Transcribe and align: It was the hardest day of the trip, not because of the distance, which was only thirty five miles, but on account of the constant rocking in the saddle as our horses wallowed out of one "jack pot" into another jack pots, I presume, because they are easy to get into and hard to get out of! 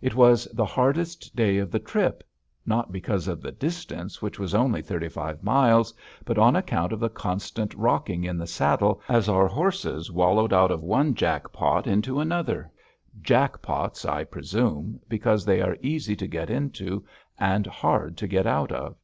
It 0.00 0.14
was 0.14 0.44
the 0.52 0.64
hardest 0.64 1.34
day 1.34 1.58
of 1.58 1.72
the 1.72 1.80
trip, 1.80 2.22
not 2.64 2.92
because 2.92 3.26
of 3.26 3.42
the 3.42 3.50
distance, 3.50 4.22
which 4.22 4.38
was 4.38 4.54
only 4.54 4.80
thirty 4.80 5.08
five 5.08 5.42
miles, 5.42 5.92
but 6.24 6.38
on 6.38 6.54
account 6.54 6.92
of 6.92 7.00
the 7.00 7.08
constant 7.08 7.74
rocking 7.74 8.22
in 8.22 8.38
the 8.38 8.46
saddle 8.46 9.00
as 9.08 9.28
our 9.28 9.48
horses 9.48 10.08
wallowed 10.08 10.52
out 10.52 10.70
of 10.70 10.84
one 10.84 11.16
"jack 11.16 11.52
pot" 11.52 11.88
into 11.88 12.20
another 12.20 12.70
jack 13.20 13.60
pots, 13.60 14.04
I 14.04 14.22
presume, 14.22 15.00
because 15.08 15.44
they 15.44 15.60
are 15.60 15.76
easy 15.82 16.14
to 16.14 16.28
get 16.28 16.48
into 16.48 17.04
and 17.36 17.66
hard 17.66 18.16
to 18.18 18.28
get 18.28 18.46
out 18.46 18.70
of! 18.70 18.94